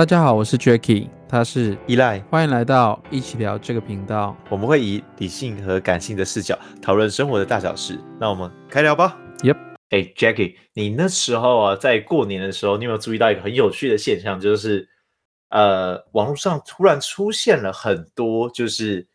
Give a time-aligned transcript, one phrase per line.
[0.00, 4.34] 大家好，我是 Jacky，他是依赖，欢迎来到一起聊这个频道。
[4.48, 8.00] 我们会以理性和感性的视角讨论生活的大小事。
[8.18, 9.20] 那我们开聊吧。
[9.42, 9.58] Yep，
[9.90, 14.40] 哎，Jacky，你那时候啊，在过年的时候，你有没有注意到一个很有趣的现象？
[14.40, 14.88] 就是
[15.50, 19.06] 呃，网络上突然出现了很多，就是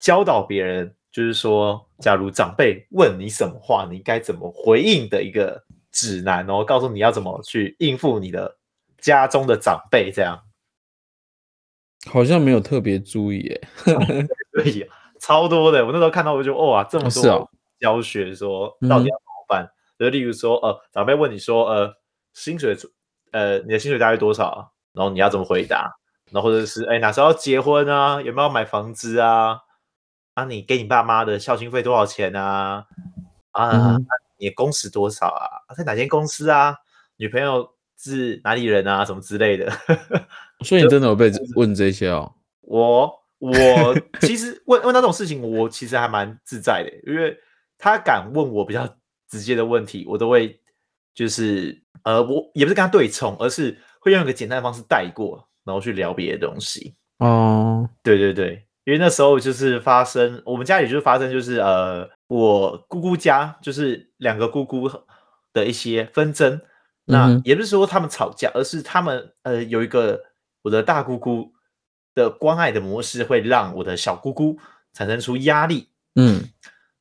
[0.00, 5.62] 教导别人，就是说，假如长辈问你什么话，你该怎么回应的一个
[5.92, 8.56] 指南哦，告诉你要怎么去应付你的。
[9.04, 10.42] 家中的长辈这样，
[12.10, 13.68] 好像没有特别注意耶。
[14.50, 14.90] 对，
[15.20, 15.84] 超多的。
[15.84, 19.70] 我那时候看到，我就哇，这么多教学，说到底要怎么办？
[19.98, 21.94] 就、哦、例如说，呃，长辈问你说，呃，
[22.32, 22.74] 薪水，
[23.32, 24.72] 呃，你的薪水大概多少？
[24.94, 25.94] 然后你要怎么回答？
[26.30, 28.22] 然后或者是，哎，哪时候要结婚啊？
[28.22, 29.58] 有没有买房子啊？
[30.32, 32.86] 啊，你给你爸妈的孝心费多少钱啊？
[33.50, 34.06] 啊，嗯、
[34.38, 35.74] 你的工时多少啊？
[35.76, 36.78] 在哪间公司啊？
[37.16, 37.73] 女朋友？
[38.10, 39.04] 是哪里人啊？
[39.04, 39.72] 什么之类的，
[40.64, 42.32] 所以你真的有被问这些哦？
[42.62, 43.50] 我我
[44.20, 47.36] 其实问问到这种事情，我其实还蛮自在的，因为
[47.78, 48.88] 他敢问我比较
[49.28, 50.58] 直接的问题，我都会
[51.14, 56.94] 就是呃，我也不是跟他对冲，而是会用一个简单的方式带过，然后去聊别的东西。
[57.18, 64.90] 哦，对对对，因为那时候就是发生，我们家里就是发生，就是呃，我姑姑家就是两个姑姑
[65.52, 66.60] 的一些纷争。
[67.06, 70.18] 那也不是说他们吵架，而是他们呃有一个
[70.62, 71.52] 我的大姑姑
[72.14, 74.58] 的关爱的模式，会让我的小姑姑
[74.94, 75.90] 产生出压力。
[76.14, 76.42] 嗯，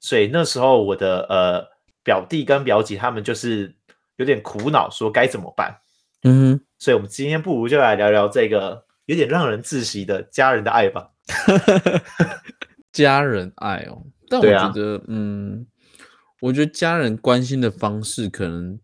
[0.01, 1.65] 所以那时候我的呃
[2.03, 3.73] 表弟跟表姐他们就是
[4.17, 5.79] 有点苦恼，说该怎么办。
[6.23, 11.11] 嗯，所以我们今天不如就来聊聊这个有点让人窒息的家人的爱吧。
[12.91, 15.65] 家人爱哦，但我觉得，啊、嗯，
[16.41, 18.77] 我觉得家人关心的方式可能。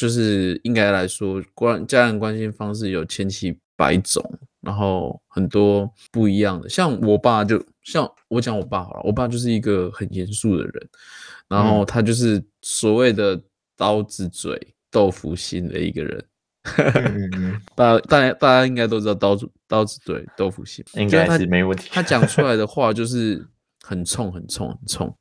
[0.00, 4.24] 就是应该来说，关家人关心方式有千奇百种，
[4.62, 6.66] 然后很多不一样的。
[6.70, 10.88] 像我爸就，像我讲我爸好了，我爸就是一个很严肃的人，
[11.48, 13.38] 然后他就是所谓的
[13.76, 14.58] 刀子嘴
[14.90, 16.24] 豆腐心的一个人。
[17.76, 21.90] 大大家大家应该都知道刀子刀子嘴豆腐心，应该是没问题。
[21.92, 23.46] 他讲出来的话就是
[23.82, 25.14] 很冲很冲很冲，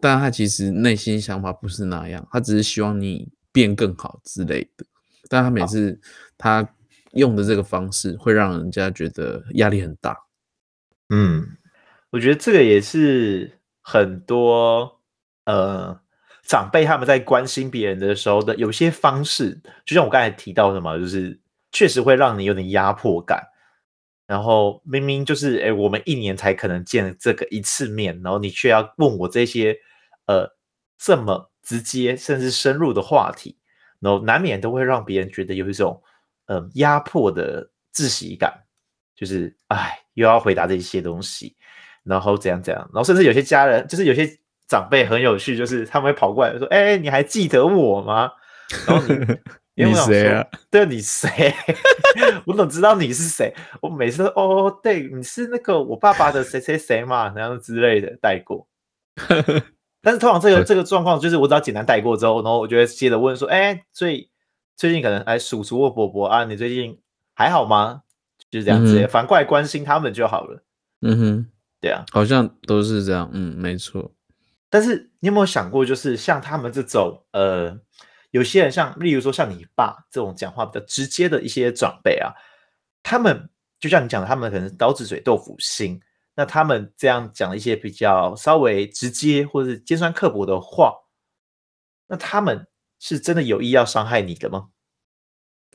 [0.00, 3.26] 但他其实内心想法不是那样，他只是希望你。
[3.56, 4.84] 变更好之类的，
[5.30, 5.98] 但他每次
[6.36, 6.68] 他
[7.12, 10.14] 用的这个方式会让人家觉得压力很大。
[11.08, 11.56] 嗯，
[12.10, 15.00] 我觉得这个也是很多
[15.46, 15.98] 呃
[16.44, 21.40] 长辈他们在关心别人的时候的有些方式，就像我刚才提到的嘛，就是
[21.72, 23.42] 确实会让你有点压迫感。
[24.26, 29.74] 然后明明就是哎，我们一年才可能见这个一次面，然后你却要问我这些
[30.26, 30.46] 呃
[30.98, 31.50] 这么。
[31.66, 33.58] 直接甚至深入的话题，
[33.98, 36.00] 然后难免都会让别人觉得有一种
[36.46, 38.52] 嗯压迫的窒息感，
[39.16, 41.56] 就是哎又要回答这些东西，
[42.04, 44.38] 然后怎样怎样，然后甚至有些家人就是有些
[44.68, 48.30] 长辈很有趣，就是他们会跑过来说：“哎，你还记得我吗？”
[48.86, 49.14] 然后你
[49.84, 50.46] 你谁啊？
[50.70, 51.52] 对，你谁？
[52.46, 53.54] 我怎么知道你是谁？
[53.82, 58.66] 我每次都哦，对，你是那个我爸爸的谁谁谁嘛，然后之类的带过。
[60.06, 64.30] 但是通常这个这个状况就是我只要简单带过之后，然后我就会接着问说：“哎，最
[64.76, 66.96] 最近可能哎，叔叔或伯伯啊，你最近
[67.34, 68.02] 还好吗？”
[68.48, 70.62] 就是这样子，嗯、反过来关心他们就好了。
[71.00, 71.46] 嗯哼，
[71.80, 73.28] 对啊，好像都是这样。
[73.32, 74.12] 嗯，没错。
[74.70, 77.76] 但是你有没有想过，就是像他们这种呃，
[78.30, 82.30] 有些人像例如说像你爸这种讲话比较直接的一些长辈啊，
[83.02, 83.50] 他们
[83.80, 86.00] 就像你讲的，他们可能刀子嘴豆腐心。
[86.36, 90.94] 那他们这样讲一些比较稍微直接或者是尖酸刻薄的话，
[92.06, 92.68] 那他们
[93.00, 94.68] 是真的有意要伤害你的吗？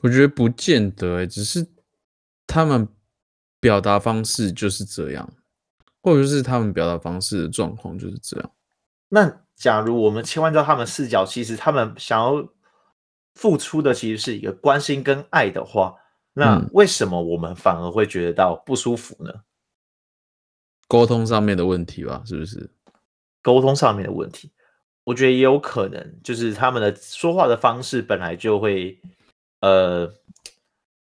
[0.02, 1.66] 我觉得不见得欸，只是
[2.46, 2.88] 他们
[3.60, 5.32] 表达方式就是这样，
[6.00, 8.50] 或者是他们表达方式的状况就是这样。
[9.08, 12.48] 那假如我们切换到他们视角，其实他们想要
[13.34, 15.96] 付出的其实是一个关心跟爱的话，
[16.32, 19.32] 那为什么我们反而会觉得到不舒服呢？
[20.92, 22.68] 沟通上面的问题吧，是不是？
[23.40, 24.50] 沟通上面的问题，
[25.04, 29.00] 我觉得也有可能，就是他们的说话的方式本来就会，
[29.60, 30.12] 呃，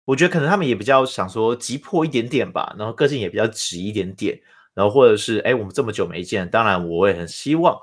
[0.07, 4.41] 我觉得可能他们也比较想说急迫一点点吧，然后个性也比较急一点点，
[4.73, 7.79] 然后或者是，哎，我们这么久没见，当然我也很希望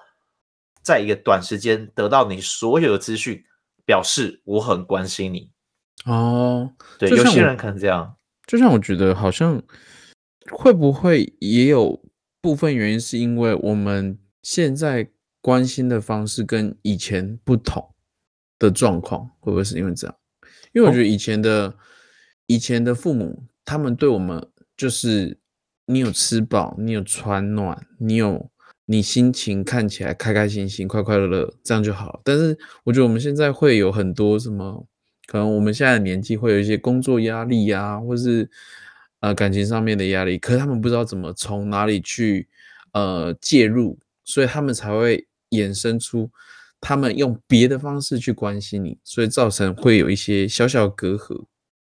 [0.81, 3.45] 在一个短时间得到你所有的资讯，
[3.85, 5.51] 表示我很关心你。
[6.05, 8.15] 哦，对，有些人可能这样，
[8.47, 9.61] 就像我觉得好像。
[10.51, 12.01] 会不会也有
[12.41, 15.09] 部分原因是因为我们现在
[15.41, 17.93] 关心的方式跟以前不同
[18.59, 19.29] 的状况？
[19.39, 20.15] 会不会是因为这样？
[20.73, 21.75] 因为我觉得以前的
[22.47, 24.45] 以前的父母，他们对我们
[24.75, 25.37] 就是
[25.85, 28.49] 你有吃饱，你有穿暖，你有
[28.85, 32.21] 你心情看起来开开心心、快快乐乐，这样就好。
[32.23, 34.85] 但是我觉得我们现在会有很多什么，
[35.27, 38.49] 可能我们现在的年纪会有一些工作压力呀、啊，或是
[39.23, 42.45] 呃感情上面的压力，可是他们不知道怎么从哪里去
[42.91, 46.29] 呃介入，所以他们才会衍生出。
[46.85, 51.45] 他们用别的方式去关心你，所以造成会有一些小小隔阂。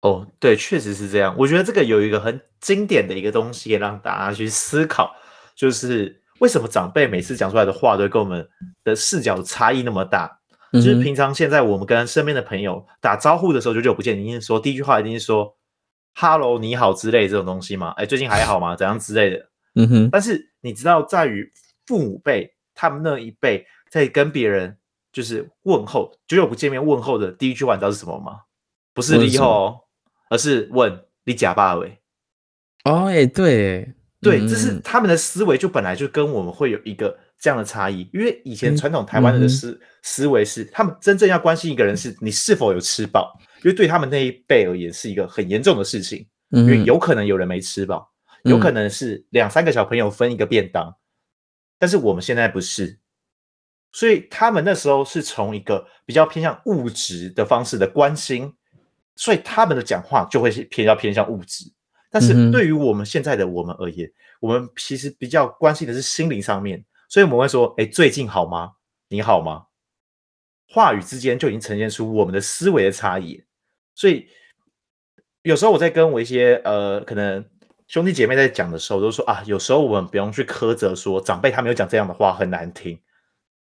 [0.03, 1.35] 哦，对，确实是这样。
[1.39, 5.11] 我觉得这个有一个很经典的一个东西，让大家去思考，
[5.57, 8.47] 就是为什么长辈每次讲出来的话，都跟我们
[8.85, 10.31] 的视角差异那么大。
[10.75, 15.57] 嗯、就是平常现在我们跟身边的朋友打招呼的时候，久久不见，一定说第一句话一定是说
[16.15, 17.93] “hello，你好”之类这种东西吗？
[17.97, 18.75] 哎，最近还好吗？
[18.75, 19.49] 怎样之类的。
[19.75, 20.09] 嗯哼。
[20.11, 21.53] 但是你知道，在于
[21.87, 23.67] 父母辈，他们那一辈。
[23.91, 24.77] 在跟别人
[25.13, 28.41] 就是问候，久久不见面问候的第一句话，你知道是什么吗？
[28.93, 29.87] 不是你好，
[30.29, 31.97] 而是问你假爸喂。
[32.83, 38.11] 哦，哎，对，对，这是他们的思维，就本来就跟我们会有一个这样的差异。
[38.13, 48.13] 因为以前传统台湾人的思、嗯、思维是，他们真正要关心一个人是你是否有吃饱，因为对他们那一辈而言是一个很严重的事情，因为有可能有人没吃饱，
[48.43, 50.95] 有可能是两三个小朋友分一个便当，
[51.79, 52.99] 但是我们现在不是。
[53.91, 58.53] 所以他们那时候是从一个比较偏向物质的方式的关心，
[59.17, 61.65] 所以他们的讲话就会是偏要偏向物质。
[62.11, 68.73] 但是对于我们现在的我们而言，我们其实比较关心的是心灵上面，所以我们会说：“哎，最近好吗？
[69.09, 69.67] 你好吗？”
[70.67, 73.44] 话语之间就已经呈现出我们的思维的差异。
[73.95, 74.27] 所以
[75.43, 77.45] 有时候我在跟我一些呃可能
[77.87, 82.99] 兄弟姐妹在讲的时候，都说啊，有时候我们不用去苛责说长辈他没有讲这样的话很难听。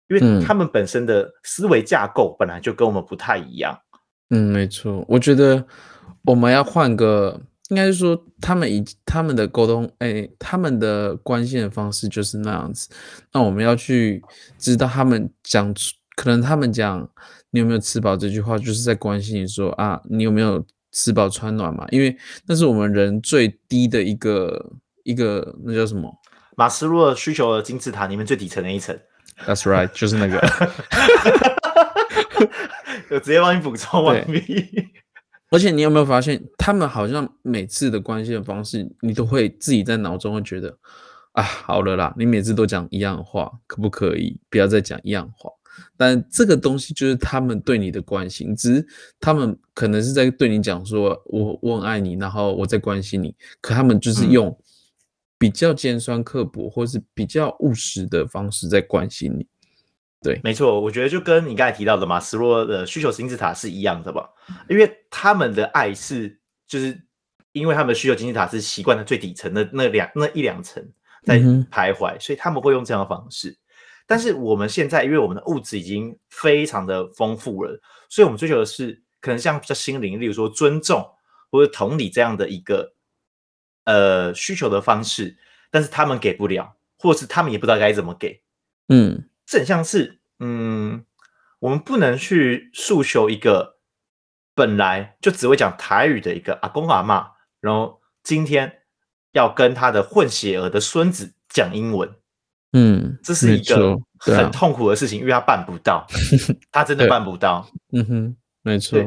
[0.08, 3.76] 因为他们本身的思维架构本来就跟我们不太一样。
[4.30, 5.04] 嗯，没错。
[5.08, 5.66] 我觉得
[6.26, 12.88] 我们要换个，应该是说他们以他们的沟通，哎，他们的关心的方式就是那样子。
[13.34, 14.24] 那我们要去
[14.60, 15.74] 知道他们讲，
[16.16, 17.10] 可能他们讲
[17.56, 20.62] 你有没有吃饱这句话，就是在关心你说啊，你有没有
[20.92, 21.88] 吃饱穿暖嘛？
[21.90, 22.14] 因为
[22.46, 24.74] 那是我们人最低的一个
[25.06, 26.14] 一个，那叫什么？
[26.58, 28.94] 马斯洛需求的金字塔里面最底层的一层。
[29.46, 30.38] That's right，就是那个。
[33.10, 34.90] 我直接帮你补充完毕。
[35.50, 40.78] 而且你有没有发现，他们好像每次的关心的方式，你都会自己在脑中会觉得
[41.32, 45.50] 啊，好了啦，你每次都讲一样的话，可不可以不要再讲一样话？
[45.98, 48.88] 但这个东西就是他们对你的关心，只是
[49.20, 54.48] 他们可能是在对你讲说，我我很爱你，然后我在关心你，可他们就是用。
[54.48, 54.58] 嗯
[55.38, 59.46] 比较尖酸刻薄，或是比较务实的方式在关心你，
[60.22, 64.30] 对，没错，我觉得就跟你刚才提到的马斯洛的需求金字塔是一样的吧，
[64.70, 66.98] 因为他们的爱是，就是
[67.52, 70.82] 因为他们的需求金字塔是习惯的最底层的那两那一两层
[71.26, 73.56] 在徘徊，所以他们会用这样的方式。
[74.06, 77.80] 但是我们现在，因为我们的物质已经非常的丰富了，
[78.10, 81.10] 所以我们追求的是可能像比较心灵，例如说尊重
[81.52, 82.94] 或者同理这样的一个。
[83.88, 85.38] 呃，需求的方式，
[85.70, 88.42] 但是他们给不了，或是他们也不知道该怎么给。
[88.88, 91.06] 嗯，这很像是，嗯，
[91.60, 93.78] 我们不能去诉求一个
[94.56, 98.82] 本来就只会讲台语的一个阿公阿嬷，然后今天
[99.34, 102.12] 要跟他的混血儿的孙子讲英文。
[102.76, 106.06] 嗯，这是一个很痛苦的事情，啊、因为他办不到，
[106.72, 107.68] 他真的办不到。
[107.92, 109.00] 嗯哼，没错。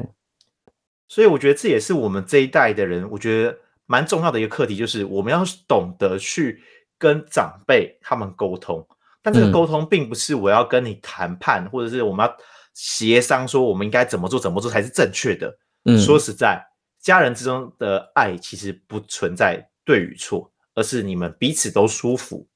[1.06, 3.56] 所以我觉得这也是我们这一代的人，我觉得。
[3.90, 6.62] 蛮重要的一个课题就是，我们要懂得去
[6.98, 8.86] 跟长辈他们沟通，
[9.22, 12.36] 但这个沟通并不是我要跟你谈判，嗯、或者是我们要
[12.74, 15.56] 协商说我们应该怎么做怎么做才是正确的。
[15.84, 16.62] 嗯，说实在，
[17.00, 22.46] 家人之中的爱其实不存在对与错，而是你们彼此都舒服，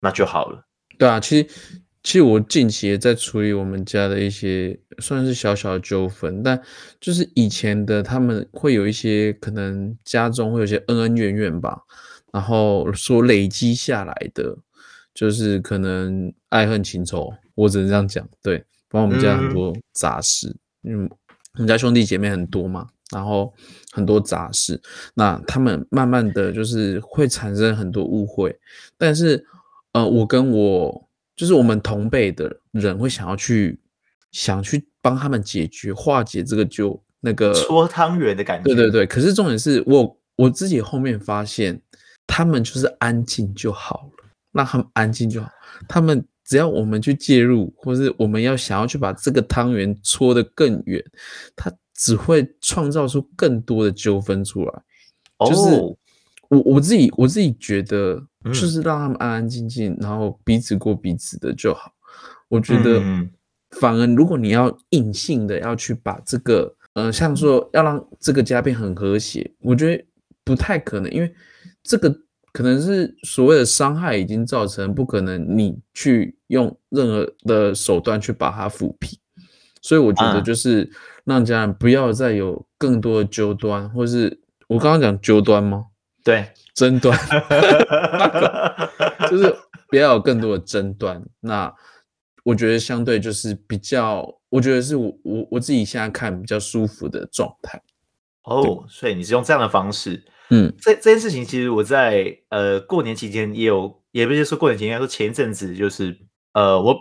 [0.00, 0.66] 那就好了。
[0.98, 1.48] 对啊，其实。
[2.02, 6.58] 其实我近期也在处理我们家的一些算是小小的纠纷，但
[6.98, 11.78] 就是以前的他们会有一些可能家中会有些恩恩怨怨吧，
[12.32, 14.56] 然后所累积下来的，
[15.12, 18.26] 就是可能爱恨情仇，我只能这样讲。
[18.42, 18.56] 对，
[18.88, 21.06] 包括我们家很多杂事，嗯，
[21.56, 23.52] 我们家兄弟姐妹很多嘛，然后
[23.92, 24.80] 很多杂事，
[25.12, 28.58] 那他们慢慢的就是会产生很多误会，
[28.96, 29.44] 但是
[29.92, 31.06] 呃，我跟我。
[31.36, 33.80] 就是我们同辈的人会想要去
[34.30, 38.64] 想去帮他们解决化解这个就那个搓汤圆的感觉。
[38.64, 41.80] 对对对，可是重点是我我自己后面发现，
[42.26, 45.48] 他们就是安静就好了，让他们安静就好。
[45.88, 51.02] 他们只要我们去介入，或是我们要想要去把这个汤圆搓得更远，
[51.56, 54.82] 他只会创造出更多的纠纷出来。
[55.48, 55.80] 就是
[56.50, 61.92] 我我自己我自己觉得，就是让他们安安静静，然后彼此过彼此的就好。
[62.48, 63.02] 我觉得，
[63.78, 70.04] 反而如果你要硬性的要去把这个，呃，像说要让这个家变很和谐，我觉得
[70.44, 71.34] 不太可能，因为
[71.82, 72.14] 这个
[72.52, 79.18] 可能是所谓的伤害已经造成，不可能你去用任何的手段去把它抚平。
[79.82, 80.90] 所以我觉得就是
[81.24, 84.40] 让家人不要再有更多的纠端，或是。
[84.70, 85.86] 我刚刚讲纠端吗？
[86.22, 87.18] 对，争端，
[89.30, 89.56] 就是
[89.88, 91.22] 不要有更多的争端。
[91.40, 91.72] 那
[92.44, 97.80] 我觉得相对就是比较，我觉得是我我我自己现在看比较舒服的状态。
[98.44, 106.14] 哦，所以你是用这样的方式，嗯，这这件事情其实我在呃过年期间也有，也不是说过年期间，说前一阵子就是
[106.52, 106.94] 呃我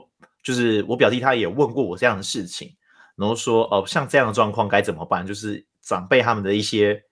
[0.43, 2.73] 就是我表弟他也问过我这样的事情，
[3.17, 5.27] 然后说哦像这样的状况该怎么办？
[5.27, 7.03] 就是长辈他们的一些。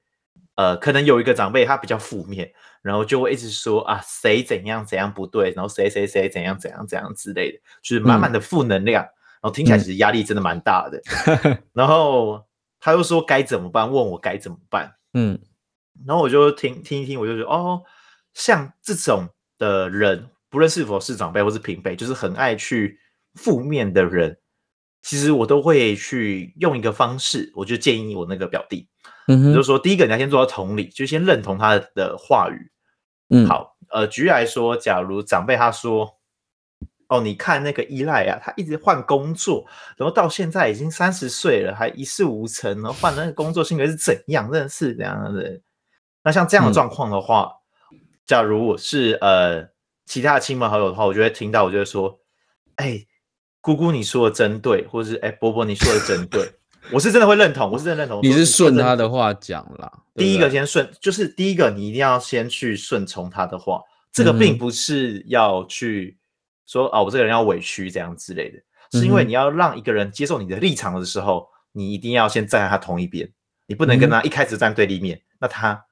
[0.58, 11.00] 呃，可能有一个长辈他比较负面，然后就会一直说啊，谁怎样怎样不对，然后谁谁谁怎样怎样怎样之类的，就是满满的负能量，嗯、然后听起来其实压力真的蛮大的。
[11.46, 12.44] 嗯、然后
[12.80, 14.96] 他又说该怎么办，问我该怎么办。
[15.14, 15.40] 嗯，
[16.08, 17.84] 然后我就听听一听，我就觉得哦，
[18.34, 23.00] 像这种的人，不论是否是长辈或是平辈，就是很爱去
[23.36, 24.40] 负面的人，
[25.08, 28.90] 其实我都会去用一个方式，我就建议我那个表弟。
[29.30, 32.70] 嗯哼，就是说，第一个你要先做到同理，就先认同他的话语。
[33.30, 36.18] 嗯，好，呃，举例来说，假如长辈他说，
[37.08, 44.52] 哦，你看那个依赖啊，他一直换工作，然后到现在已经三十岁了，还一事无成，然后换那个工作，性格是怎样？
[44.52, 45.62] 真的是这样的。
[46.22, 47.50] 那像这样的状况的话，
[47.94, 49.70] 嗯、假如我是呃
[50.06, 52.20] 其他的亲朋好友的话，我就会听到，我就会说，
[52.76, 53.06] 哎，
[53.68, 56.50] 姑姑你说的真对，或者是哎伯伯你说的真对。
[56.90, 58.22] 我是真的会认同，我是真的认同。
[58.24, 59.92] 你是顺他的话讲啦。
[60.16, 63.82] 第一个先顺，就是第一个你一定要先去顺从他的话。
[64.14, 66.18] 这个并不是要去
[66.66, 68.58] 说啊，我这个人要委屈这样之类的，
[68.98, 73.30] 是因为你要让一个人接受你的立场的时候，你一定要先站在他同一边，
[73.66, 75.22] 你不能跟他一开始站对立面。
[75.42, 75.84] 那他，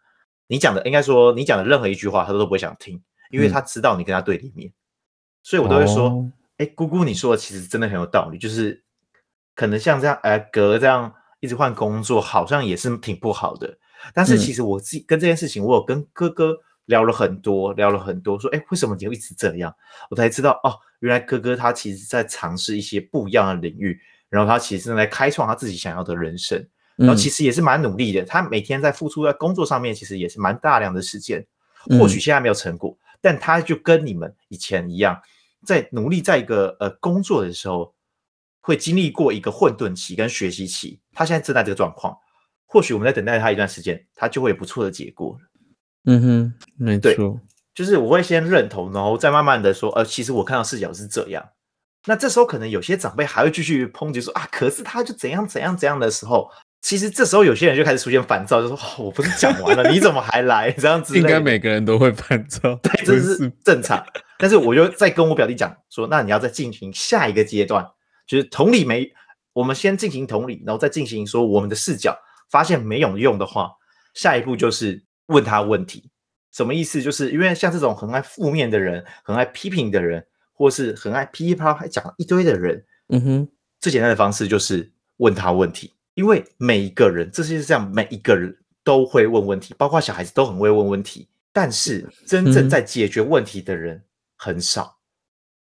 [0.48, 4.72] 你讲的应该说你讲的任何一句话，他都不会想听，因为他知道你跟他对立面。
[5.44, 6.25] 所以我都会说，
[6.57, 8.81] 哎，姑姑你说的其实真的很有道理，就是。
[9.57, 11.09] 可能像这样，呃，哥这样
[11.39, 13.77] 一直换工作，好像也是挺不好的。
[14.13, 16.57] 但是其实我自己跟这件事情，我有跟哥哥
[16.88, 19.74] 聊了很多，聊了很多，说，哎，为什么你会一直这样？
[20.09, 23.97] 我才知道，哦，原来哥哥他其实在尝试一些不一样的领域，
[24.27, 26.62] 然后他其实正在开创他自己想要的人生，
[26.97, 28.25] 然后其实也是蛮努力的。
[28.25, 31.47] 他每天在付出在工作上面，其实也是蛮大量的时间。
[31.97, 35.17] 或许现在没有成果，但他就跟你们以前一样，
[35.65, 37.93] 在努力在一个呃工作的时候。
[38.67, 42.17] 会经历过一个混沌期跟学习期，他现在正在这个状况，
[42.65, 45.38] 或许我们在等待他一段时间，他就会有不错的结果。
[46.05, 47.39] 嗯哼，没错，
[47.75, 51.48] 就是我会先认同，然后再慢慢的说，呃，其实我看到视角是这样。
[52.07, 56.50] 那这时候可能有些长辈还会继续抨击说啊，可是他就怎样怎样怎样的时候，
[56.86, 61.18] 其实这时候有些人就开始出现烦躁，就说、哦、我不是讲完了， 你怎么还来这样子？
[61.18, 64.06] 应该每个人都会烦躁，对，这是正常。
[64.38, 67.84] 但是我就再跟我表弟讲说，那你要再进行下一个阶段。
[68.27, 69.12] 就是同理没，
[69.54, 72.15] 我们先进行同理，然后再进行说我们的视角，
[72.51, 73.72] 发现没有用的话，
[74.13, 76.12] 下一步就是问他问题。
[76.51, 77.01] 什么意思？
[77.01, 80.24] 就是因为像这种很爱负面的人，很爱批评的人，
[80.54, 83.48] 或是很爱噼里啪啦还讲一堆的人，嗯哼，
[83.80, 85.92] 最简单的方式就是问他问题。
[86.15, 94.03] 因为每一个人，这是这样，每一个人都会问问题，包括小孩子都很会问问题，但是真正在解决问题的人
[94.36, 94.98] 很少，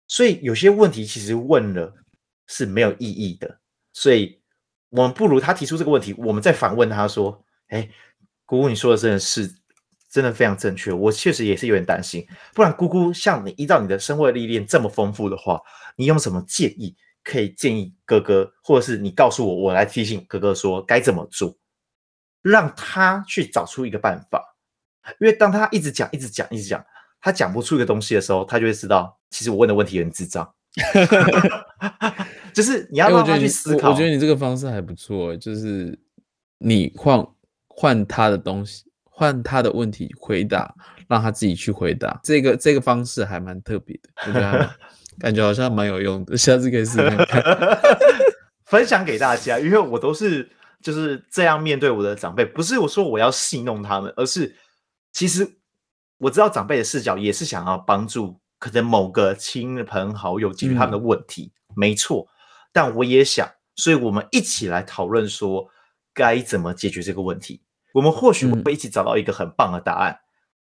[0.09, 1.93] 所以有些问题其实问了。
[2.47, 3.59] 是没有意义的，
[3.95, 4.39] 所以
[4.91, 7.89] 我们不如他提出这个问题，我们再反问他说：“哎，
[8.45, 9.51] 姑姑，你说的真的是
[10.11, 12.23] 真的非常正确，我确实也是有点担心。
[12.53, 15.59] 不然，姑姑像你依照你的生活历练这么丰富的话，
[15.97, 16.95] 你有什么建议
[17.25, 21.57] 可以建议哥哥，或者是你告诉我，我来提醒哥哥说该怎么做，
[22.43, 24.57] 让他去找出一个办法。
[25.19, 26.85] 因为当他一直讲、一直讲、一直讲，
[27.21, 30.55] 他讲不出一个东西的时候，他就会知道，其实我问的问题有点智障。”
[32.53, 33.91] 就是你要让他去思考。
[33.91, 35.99] 我觉得你这个方式还不错，就是
[36.59, 37.27] 你换
[37.69, 40.75] 换他的东西，换他的问题回答，
[41.09, 42.21] 让他自己去回答。
[42.23, 44.71] 这个这个方式还蛮特别的，我觉得
[45.19, 47.43] 感觉好像蛮有用的，下次可以试试看，
[48.67, 49.59] 分享给大家。
[49.59, 50.51] 因为我都是
[50.83, 54.57] 就是这样面对我的长辈，不是我说我要戏弄他们，而是
[55.13, 55.57] 其实
[56.19, 62.27] 我知道长辈的视角也是想要帮助可能某个亲朋好友解决他们的问题，没错。
[62.73, 65.69] 但我也想，所以我们一起来讨论说，
[66.13, 67.63] 该怎么解决这个问题？
[67.93, 70.19] 我们或许会一起找到一个很棒的答案。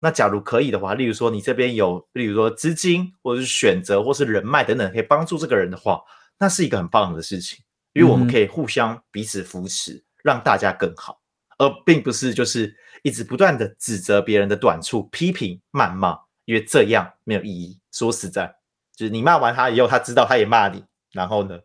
[0.01, 6.01] 那假如可以的话，例如说你这边有，例如说资金或者是选择或是人脉等等，可以帮助这个人的话，
[6.39, 7.59] 那是一个很棒的事情，
[7.95, 11.21] 因为我们可以互相彼此扶持，嗯、让大家更好，
[11.59, 17.81] 而并不是就是一直不断的指责别人的短处，批评谩骂，因为这样没有意义。
[17.93, 18.55] 说实在，
[18.95, 21.59] 就是你骂完他以后，他知道他也骂你，然后呢，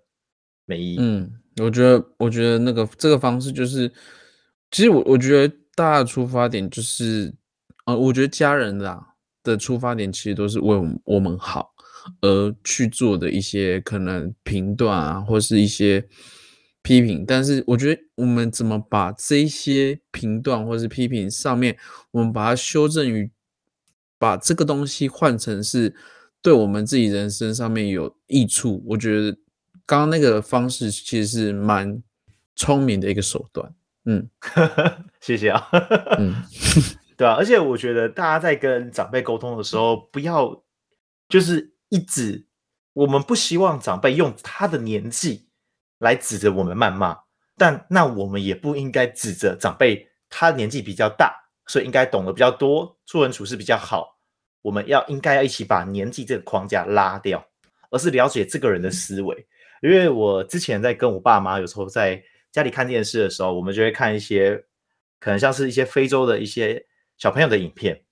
[0.66, 0.98] 没意义。
[1.00, 3.92] 嗯，我觉得，我觉得那个这个方式就是。
[4.74, 7.30] 其实我我觉得大家的出发点就是，
[7.86, 11.74] 呃，我觉得家人啦的出发点其实都是为我们我们好
[12.22, 16.08] 而去做的一些可能评断啊，或是一些
[16.82, 17.26] 批评。
[17.26, 21.78] 但是我觉得我们怎么把这些评断或是批评上面，
[22.12, 23.32] 我们把它修正于
[24.18, 25.96] 把这个东西换成是
[26.42, 28.84] 对我们自己人生上面有益处。
[28.88, 29.38] 我觉得
[29.86, 32.02] 刚刚那个方式其实是蛮
[32.56, 33.74] 聪明的一个手段。
[34.06, 34.28] 嗯，
[35.22, 35.68] 谢谢啊。
[36.18, 36.34] 嗯，
[37.22, 40.64] 对啊，而且我觉得大家在跟长辈沟通的时候，不要
[41.30, 42.48] 就是一直，
[42.94, 45.48] 我们不希望长辈用他的年纪
[46.00, 47.16] 来指着我们谩骂，
[47.56, 51.32] 但那我们也不应该指着长辈他年纪比较大，
[51.68, 54.18] 所以应该懂得比较多，做人处事比较好。
[54.64, 57.46] 我们要应该要一起把年纪这个框架拉掉，
[57.92, 59.46] 而是了解这个人的思维。
[59.84, 62.24] 因为我之前在跟我爸妈有时候在。
[62.52, 64.62] 家里看电视的时候，我们就会看一些
[65.22, 66.86] 可能像是一些非洲的一些
[67.22, 68.04] 小朋友的影片。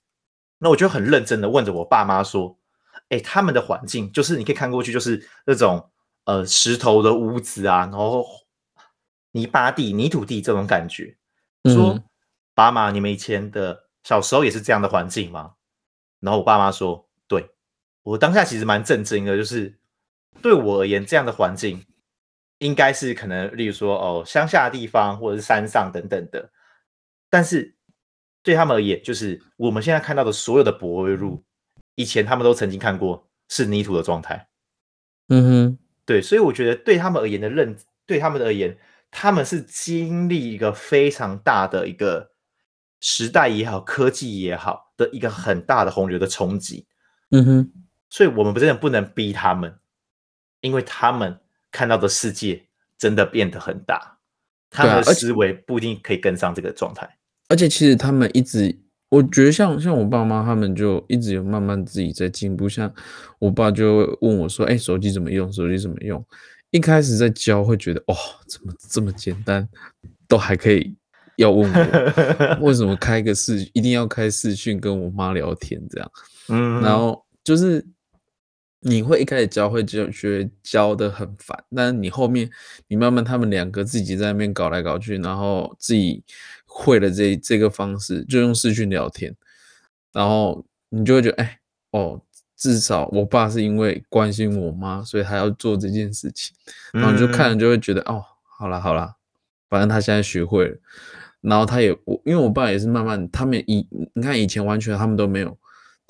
[0.60, 2.60] 那我就很认真的问着我爸妈说
[3.10, 5.90] ：“哎，他们的环境就是你可以看过去，就是那种
[6.26, 8.24] 呃石头的屋子啊，然后
[9.32, 11.18] 泥巴地、泥土地这种感觉。
[11.64, 12.04] 说，嗯、
[12.54, 15.56] 爸妈，你们以前的小时候也是这样的环境吗？”
[16.22, 17.50] 然后我爸妈说：“对。”
[18.04, 19.80] 我当下其实蛮震惊的，就是
[20.40, 21.84] 对我而言，这样的环境。
[22.60, 26.52] 应该是可能，例如说哦，乡下的地方或者是山上等等的，
[27.30, 27.74] 但是
[28.50, 31.44] 对他们而言，就是我们现在看到的所有的柏油路，
[31.94, 34.50] 以前他们都曾经看过是泥土的状态。
[35.28, 38.76] 嗯哼，对，所以我觉得对他们而言的认，对他们而言，
[39.12, 42.32] 他们是经历一个非常大的一个
[43.00, 46.88] 时代也好，科技也好的一个很大的洪流的冲击。
[47.30, 47.72] 嗯哼，
[48.10, 49.78] 所以我们真的不能逼他们，
[50.62, 51.40] 因为他们。
[51.72, 52.66] 看到的世界
[52.98, 54.18] 真的变得很大，
[54.72, 57.19] 他们的思维不一定可以跟上这个状态。
[57.50, 58.74] 而且其实他们一直，
[59.10, 62.70] 我觉得像像我爸妈他们就一直有慢慢自己在进步。
[62.70, 62.90] 像
[63.40, 65.52] 我爸就问我说：“哎，手机怎么用？
[65.52, 66.26] 手机怎么用？”
[66.72, 68.16] 一开始在教会觉得哦，
[68.48, 69.68] 怎么这么简单，
[70.28, 70.96] 都还可以
[71.36, 76.12] 要问我 为什么开个视，一定要开视讯跟我妈聊天这样。
[76.48, 77.86] 嗯，然后就是。
[78.82, 82.50] 你会一开始教会就觉得教的很烦，但是你后面
[82.88, 86.24] 你慢慢他们两个自己在那边搞来搞去，然后自己
[86.80, 89.36] 会了这这个方式，就用视讯聊天，
[90.14, 91.60] 然后你就会觉得哎
[91.92, 92.22] 哦，
[92.56, 96.56] 至少我爸是因为关心我妈，所以他要做这件事情，
[96.94, 98.26] 然后你就看了就会觉得、嗯、哦，
[98.58, 99.16] 好啦好啦，
[99.70, 100.78] 反正他现在学会了，
[101.42, 105.58] 然后他也我因为我爸也是慢慢，他们以你看以前完全他们都没有。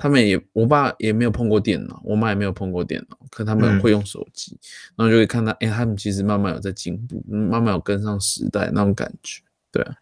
[0.02, 4.64] 他们也，我爸也没有碰过电脑，我妈也没有碰过电脑，可他们会用手机，嗯、
[4.96, 9.42] 然后就会看到，哎、欸，他们其实慢慢有在进步，慢慢有跟上时代那种感觉。
[9.74, 9.94] 对啊，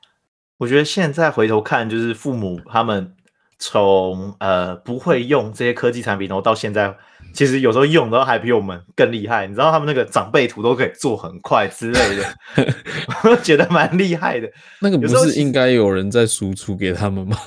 [0.58, 3.14] 我觉得现在回头看，就是父母他们
[3.60, 6.96] 从呃不会用这些科技产品，然后到现在。
[7.34, 12.24] 其实有时候用的还比我们更厉害，你知道他们那个长辈图都可以做很快之类的，
[13.30, 14.50] 我觉得蛮厉害的。
[14.82, 17.38] 那个不是应该有人在输出给他们吗？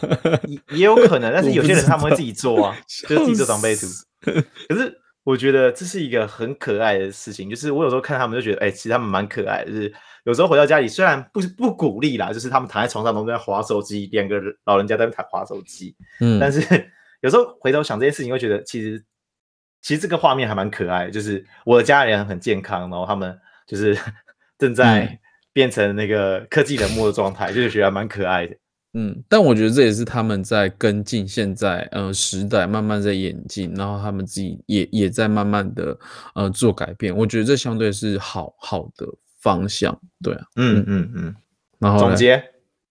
[0.46, 2.76] 也也有可能，但是有些人他们会自己做啊，
[3.08, 3.86] 就是自己做长辈图。
[4.68, 9.72] 可是我觉得这是一个很可爱的事情，就是我有时候看他们就觉得，哎、欸，其实他们蛮可爱的。
[9.72, 9.92] 就是
[10.24, 15.94] 有时候回到家里，虽然不不鼓励啦，就是他们躺在床上都在划手机，两个老人家在那躺划手机。
[16.20, 16.60] 嗯，但是
[17.20, 19.04] 有时候回头想这些事情，会觉得其实。
[19.82, 23.34] 其实这个画面还蛮可爱的，就是我的家人很健康，然后他们
[23.66, 23.96] 就是
[24.58, 25.18] 正在
[25.54, 28.54] 变成那个科技冷漠的状态，嗯、就是觉得还蛮可爱的。
[28.92, 35.98] 嗯，但我觉得这也是他们在跟进现在呃时代，慢慢在演进，然后他们自己也也在慢慢的
[36.34, 37.16] 呃做改变。
[37.16, 39.06] 我觉得这相对是好好的
[39.40, 40.42] 方向，对啊。
[40.56, 41.34] 嗯嗯嗯。
[41.78, 42.42] 然后总结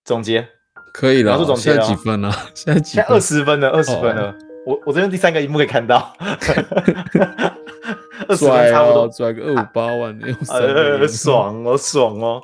[0.03, 0.47] 总结
[0.93, 2.31] 可以了，现在几分了？
[2.55, 3.05] 现在几分？
[3.07, 4.31] 二十分了，二十分了。
[4.31, 4.35] 哦
[4.65, 6.13] 我我这边第三个萤幕可以看到，
[8.27, 12.41] 二十分差不多赚个二五八万，呃，爽哦爽哦。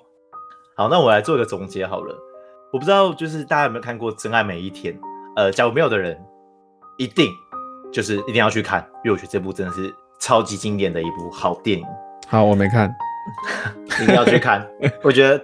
[0.76, 2.16] 好，那我来做一个总结好了。
[2.72, 4.94] 我不知道就是大家有没有看过《真爱每一天》？
[5.36, 6.18] 呃，假如没有的人，
[6.98, 7.30] 一定
[7.94, 11.86] 就是一定要去看，因为我觉得这部真的是超级经典的一部好电影。
[12.28, 12.92] 好，我没看，
[14.02, 14.66] 一定要去看。
[15.04, 15.44] 我觉得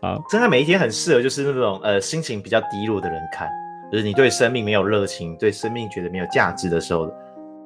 [0.00, 3.48] 好，真爱每一天很适合就是那种呃心情比较低落的人看，
[3.90, 7.10] 就是你对生命没有热情，对生命觉得没有价值的时候，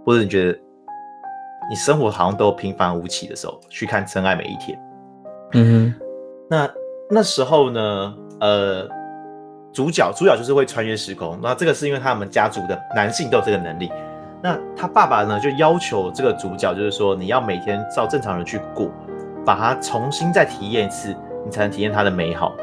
[0.04, 0.58] 或者你觉得
[1.68, 4.78] 你生活好像都平凡无奇的时候，去看真爱每一天。
[5.52, 6.06] 嗯哼，
[6.48, 6.70] 那
[7.10, 8.88] 那时候呢，呃，
[9.72, 13.90] 主角主角就是会穿越时空，那这个是因为他们家族的男性都有这个能力。
[14.42, 18.88] 那他爸爸呢，就要求这个主角，就是说你要每天照正常人去过，
[19.44, 22.56] 把它重新再体验一次，你才能体验它的美好。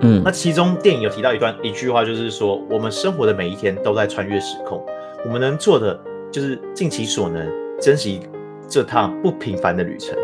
[0.00, 4.84] 嗯，那其中电影有提到一段一句话，就是说我们生活的每一天都在穿越时空，
[5.24, 5.98] 我们能做的
[6.30, 7.48] 就是尽其所能，
[7.80, 8.20] 珍惜
[8.68, 10.16] 这趟不平凡的旅程。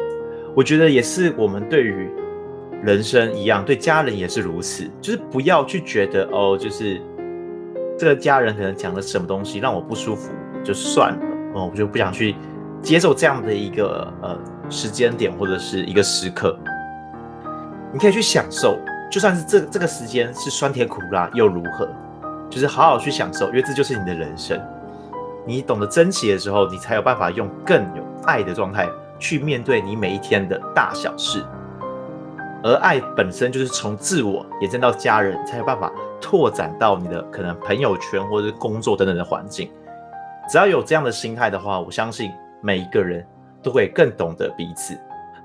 [0.54, 2.10] 我觉得也是我们对于
[2.82, 7.00] 人生一样，对家人也是如此，就是不要去觉得哦，就是。
[7.98, 10.32] 这个家人可能讲了什么东西让我不舒服，
[10.64, 11.18] 就算了，
[11.54, 12.34] 哦，我就不想去
[12.80, 14.38] 接受这样的一个呃
[14.70, 16.56] 时间点或者是一个时刻。
[17.92, 18.78] 你可以去享受，
[19.10, 21.88] 就算是这这个时间是酸甜苦辣又如何？
[22.48, 24.60] 就是好好去享受，因为这就是你的人生。
[25.44, 31.44] 你懂得珍惜的时候，你才有办法用更有爱的状态去面对你每一天的大小事。
[32.62, 35.92] 而爱本身就是从自我延伸到家人，才有办法。
[36.22, 39.70] 拓展到你的可能朋友圈或者是工作等等的环境，
[40.50, 42.30] 只要有这样的心态的话，我相信
[42.60, 43.26] 每一个人
[43.62, 44.98] 都会更懂得彼此，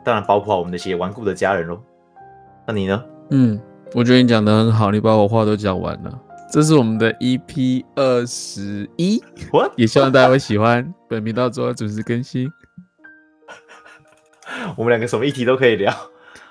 [0.03, 1.81] 当然包括我们那些顽固的家人喽。
[2.67, 3.03] 那你呢？
[3.31, 3.59] 嗯，
[3.93, 6.19] 我觉得你讲的很好，你把我话都讲完了。
[6.51, 9.21] 这是我们的 EP 二十一，
[9.75, 10.93] 也希望大家会喜欢。
[11.09, 12.49] 本频道做准时更新，
[14.77, 15.93] 我们两个什么议题都可以聊。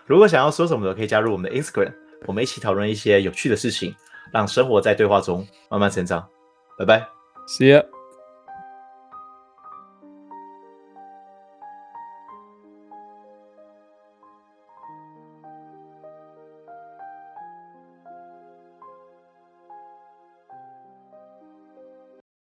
[0.07, 1.93] 如果想要说什么的，可以加入我们的 Instagram，
[2.27, 3.95] 我们一起讨论一些有趣的事情。
[4.33, 6.27] 让生活在对话中慢慢成长，
[6.77, 7.07] 拜拜
[7.47, 7.94] ，See ya。